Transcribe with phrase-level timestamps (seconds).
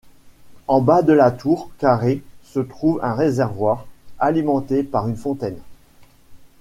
[0.67, 3.85] En bas de la tour carré se trouve un réservoir,
[4.17, 5.59] alimenté par une fontaine.